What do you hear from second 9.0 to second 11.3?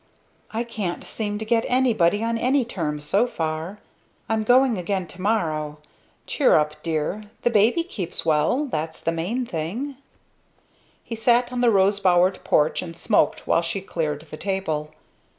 the main thing." He